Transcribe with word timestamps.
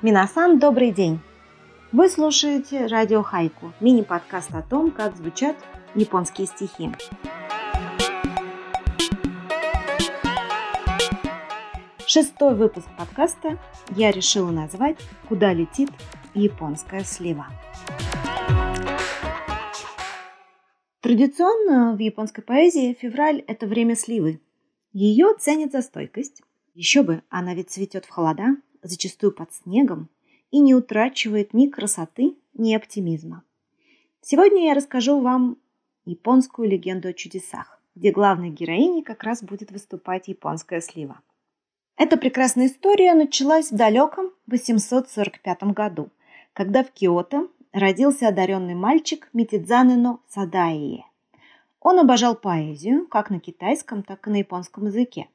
Минасан, 0.00 0.58
добрый 0.58 0.92
день! 0.92 1.20
Вы 1.90 2.08
слушаете 2.08 2.86
радио 2.86 3.22
Хайку, 3.22 3.72
мини-подкаст 3.80 4.54
о 4.54 4.62
том, 4.62 4.90
как 4.90 5.16
звучат 5.16 5.56
японские 5.94 6.46
стихи. 6.46 6.90
Шестой 12.06 12.54
выпуск 12.54 12.86
подкаста 12.96 13.58
я 13.96 14.10
решила 14.10 14.50
назвать 14.50 14.96
«Куда 15.28 15.52
летит 15.52 15.90
японская 16.32 17.04
слива». 17.04 17.46
Традиционно 21.00 21.94
в 21.96 21.98
японской 21.98 22.42
поэзии 22.42 22.92
февраль– 22.92 23.42
это 23.46 23.66
время 23.66 23.94
сливы. 23.94 24.40
Ее 24.92 25.34
ценят 25.38 25.72
за 25.72 25.82
стойкость. 25.82 26.42
Еще 26.78 27.02
бы, 27.02 27.24
она 27.28 27.54
ведь 27.54 27.70
цветет 27.70 28.04
в 28.04 28.08
холода, 28.08 28.56
зачастую 28.84 29.32
под 29.32 29.52
снегом, 29.52 30.08
и 30.52 30.60
не 30.60 30.76
утрачивает 30.76 31.52
ни 31.52 31.66
красоты, 31.66 32.36
ни 32.54 32.72
оптимизма. 32.72 33.42
Сегодня 34.20 34.66
я 34.66 34.74
расскажу 34.74 35.18
вам 35.18 35.56
японскую 36.04 36.68
легенду 36.68 37.08
о 37.08 37.12
чудесах, 37.12 37.82
где 37.96 38.12
главной 38.12 38.50
героиней 38.50 39.02
как 39.02 39.24
раз 39.24 39.42
будет 39.42 39.72
выступать 39.72 40.28
японская 40.28 40.80
слива. 40.80 41.20
Эта 41.96 42.16
прекрасная 42.16 42.68
история 42.68 43.12
началась 43.14 43.72
в 43.72 43.76
далеком 43.76 44.30
845 44.46 45.64
году, 45.74 46.10
когда 46.52 46.84
в 46.84 46.92
Киото 46.92 47.48
родился 47.72 48.28
одаренный 48.28 48.76
мальчик 48.76 49.28
Митидзанено 49.32 50.20
Садаие. 50.28 51.06
Он 51.80 51.98
обожал 51.98 52.36
поэзию 52.36 53.08
как 53.08 53.30
на 53.30 53.40
китайском, 53.40 54.04
так 54.04 54.28
и 54.28 54.30
на 54.30 54.36
японском 54.36 54.86
языке. 54.86 55.26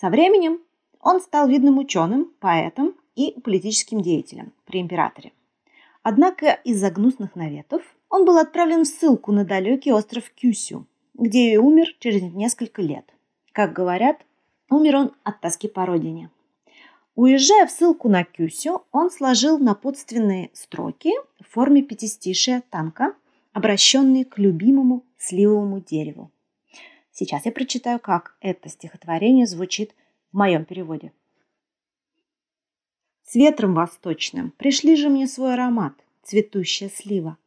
Со 0.00 0.08
временем 0.08 0.60
он 1.00 1.20
стал 1.20 1.48
видным 1.48 1.78
ученым, 1.78 2.30
поэтом 2.40 2.94
и 3.16 3.38
политическим 3.40 4.00
деятелем 4.00 4.52
при 4.66 4.80
императоре. 4.80 5.32
Однако 6.02 6.52
из-за 6.64 6.90
гнусных 6.90 7.36
наветов 7.36 7.82
он 8.08 8.24
был 8.24 8.38
отправлен 8.38 8.84
в 8.84 8.88
ссылку 8.88 9.32
на 9.32 9.44
далекий 9.44 9.92
остров 9.92 10.30
Кюсю, 10.30 10.86
где 11.14 11.52
и 11.52 11.56
умер 11.56 11.94
через 11.98 12.22
несколько 12.22 12.82
лет. 12.82 13.04
Как 13.52 13.72
говорят, 13.72 14.24
умер 14.70 14.96
он 14.96 15.12
от 15.22 15.40
тоски 15.40 15.68
по 15.68 15.84
родине. 15.84 16.30
Уезжая 17.14 17.66
в 17.66 17.70
ссылку 17.70 18.08
на 18.08 18.24
Кюсю, 18.24 18.82
он 18.92 19.10
сложил 19.10 19.58
напутственные 19.58 20.50
строки 20.54 21.12
в 21.40 21.52
форме 21.52 21.82
пятистишия 21.82 22.62
танка, 22.70 23.14
обращенные 23.52 24.24
к 24.24 24.38
любимому 24.38 25.04
сливовому 25.18 25.80
дереву. 25.80 26.30
Сейчас 27.12 27.44
я 27.44 27.52
прочитаю, 27.52 27.98
как 27.98 28.36
это 28.40 28.68
стихотворение 28.68 29.46
звучит 29.46 29.94
в 30.32 30.36
моем 30.36 30.64
переводе. 30.64 31.12
С 33.22 33.34
ветром 33.34 33.74
восточным 33.74 34.50
пришли 34.52 34.96
же 34.96 35.08
мне 35.08 35.26
свой 35.26 35.54
аромат, 35.54 35.94
цветущая 36.22 36.88
слива. 36.88 37.38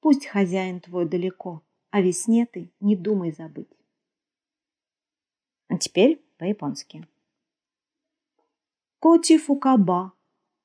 Пусть 0.00 0.26
хозяин 0.26 0.80
твой 0.80 1.08
далеко, 1.08 1.62
а 1.90 2.00
весне 2.00 2.46
ты 2.46 2.70
не 2.80 2.96
думай 2.96 3.32
забыть. 3.32 3.70
А 5.68 5.78
теперь 5.78 6.22
по-японски. 6.38 7.06
Коти 8.98 9.38
фукаба, 9.38 10.12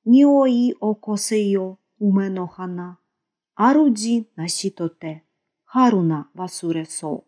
ниои 0.04 0.74
окосеyo 0.80 1.78
уме 1.98 2.28
но 2.28 2.46
хана, 2.46 2.98
аруди 3.54 4.28
наситоте, 4.36 5.22
харуна 5.64 6.28
васуре 6.34 6.84
со. 6.84 7.24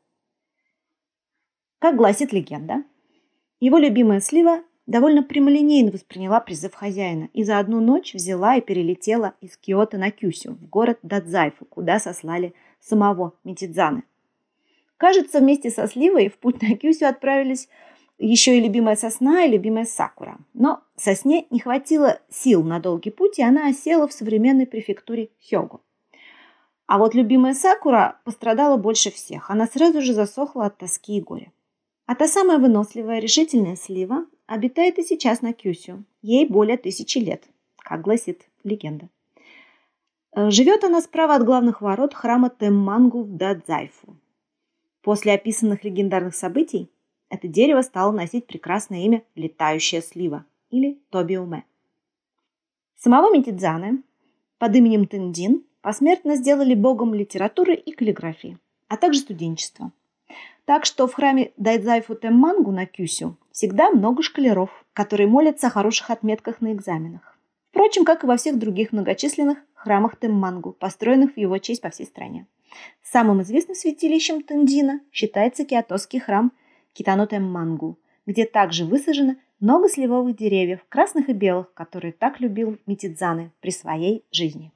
Как 1.78 1.97
гласит 1.97 2.32
легенда, 2.32 2.84
его 3.61 3.78
любимая 3.78 4.20
слива 4.20 4.62
довольно 4.86 5.22
прямолинейно 5.22 5.92
восприняла 5.92 6.41
призыв 6.41 6.75
хозяина 6.75 7.28
и 7.33 7.44
за 7.44 7.58
одну 7.58 7.80
ночь 7.80 8.14
взяла 8.14 8.56
и 8.56 8.61
перелетела 8.61 9.34
из 9.41 9.56
Киота 9.56 9.98
на 9.98 10.11
Кюсю, 10.11 10.55
в 10.55 10.69
город 10.69 10.98
Дадзайфу, 11.03 11.66
куда 11.66 12.00
сослали 12.00 12.55
самого 12.81 13.34
Митидзаны. 13.44 14.03
Кажется, 14.97 15.41
вместе 15.41 15.71
со 15.71 15.87
Сливой 15.87 16.28
в 16.28 16.38
путь 16.38 16.60
на 16.62 16.76
Кюсю 16.76 17.06
отправились 17.06 17.69
еще 18.19 18.59
и 18.59 18.60
любимая 18.60 18.97
сосна 18.97 19.44
и 19.44 19.50
любимая 19.50 19.84
сакура. 19.84 20.38
Но 20.53 20.81
сосне 20.97 21.47
не 21.50 21.60
хватило 21.60 22.21
сил 22.31 22.62
на 22.62 22.81
долгий 22.81 23.10
путь, 23.10 23.38
и 23.38 23.42
она 23.42 23.69
осела 23.69 24.06
в 24.09 24.12
современной 24.12 24.66
префектуре 24.66 25.31
Хёгу. 25.48 25.81
А 26.87 26.98
вот 26.98 27.15
любимая 27.15 27.54
сакура 27.54 28.19
пострадала 28.25 28.77
больше 28.77 29.10
всех. 29.10 29.50
Она 29.50 29.66
сразу 29.66 30.03
же 30.03 30.12
засохла 30.12 30.66
от 30.66 30.77
тоски 30.77 31.16
и 31.16 31.21
горя. 31.21 31.53
А 32.10 32.16
та 32.16 32.26
самая 32.26 32.59
выносливая, 32.59 33.21
решительная 33.21 33.76
слива 33.76 34.26
обитает 34.47 34.98
и 34.98 35.04
сейчас 35.04 35.43
на 35.43 35.53
Кюсю. 35.53 36.03
Ей 36.22 36.44
более 36.44 36.76
тысячи 36.76 37.19
лет, 37.19 37.44
как 37.76 38.00
гласит 38.00 38.48
легенда. 38.65 39.09
Э, 40.32 40.50
живет 40.50 40.82
она 40.82 41.03
справа 41.03 41.37
от 41.37 41.44
главных 41.44 41.81
ворот 41.81 42.12
храма 42.12 42.50
Теммангу 42.50 43.22
в 43.22 43.37
Дадзайфу. 43.37 44.16
После 45.03 45.34
описанных 45.34 45.84
легендарных 45.84 46.34
событий 46.34 46.91
это 47.28 47.47
дерево 47.47 47.82
стало 47.82 48.10
носить 48.10 48.48
прекрасное 48.48 49.04
имя 49.04 49.22
«Летающая 49.37 50.03
слива» 50.03 50.44
или 50.69 50.98
Тобиуме. 51.10 51.65
Самого 52.97 53.32
Митидзаны 53.32 54.03
под 54.59 54.75
именем 54.75 55.06
Тендин 55.06 55.65
посмертно 55.81 56.34
сделали 56.34 56.75
богом 56.75 57.15
литературы 57.15 57.77
и 57.77 57.92
каллиграфии, 57.92 58.59
а 58.88 58.97
также 58.97 59.21
студенчества– 59.21 59.92
так 60.64 60.84
что 60.84 61.06
в 61.06 61.14
храме 61.14 61.52
Дайдзайфу 61.56 62.14
Теммангу 62.14 62.70
на 62.70 62.86
Кюсю 62.86 63.36
всегда 63.52 63.91
много 63.91 64.22
школяров, 64.22 64.70
которые 64.92 65.26
молятся 65.26 65.66
о 65.68 65.70
хороших 65.70 66.10
отметках 66.10 66.60
на 66.60 66.72
экзаменах. 66.72 67.38
Впрочем, 67.70 68.04
как 68.04 68.24
и 68.24 68.26
во 68.26 68.36
всех 68.36 68.58
других 68.58 68.92
многочисленных 68.92 69.58
храмах 69.74 70.18
Теммангу, 70.18 70.72
построенных 70.72 71.34
в 71.34 71.38
его 71.38 71.58
честь 71.58 71.80
по 71.80 71.91
всей 71.91 72.06
стране. 72.06 72.46
Самым 73.02 73.42
известным 73.42 73.74
святилищем 73.74 74.42
Тендина 74.42 75.00
считается 75.12 75.64
киотосский 75.64 76.20
храм 76.20 76.52
Китано 76.92 77.26
Теммангу, 77.26 77.98
где 78.26 78.44
также 78.44 78.84
высажено 78.84 79.36
много 79.60 79.88
сливовых 79.88 80.36
деревьев, 80.36 80.80
красных 80.88 81.28
и 81.28 81.32
белых, 81.32 81.72
которые 81.74 82.12
так 82.12 82.41
любил 82.41 82.78
Митидзаны 82.86 83.52
при 83.60 83.70
своей 83.70 84.24
жизни. 84.30 84.72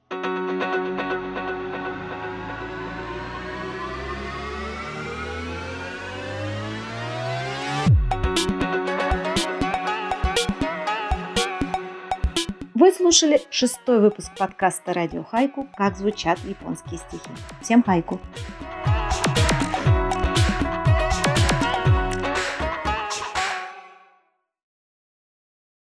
Вы 12.75 12.91
слушали 12.91 13.41
шестой 13.51 14.01
выпуск 14.01 14.33
подкаста 14.37 14.91
«Радио 14.91 15.23
Хайку. 15.23 15.65
Как 15.77 15.95
звучат 15.95 16.39
японские 16.39 16.99
стихи». 16.99 17.29
Всем 17.61 17.81
хайку! 17.81 18.19